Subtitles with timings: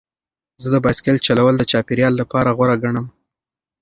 [0.61, 3.05] زه د بایسکل چلول د چاپیریال لپاره غوره ګڼم.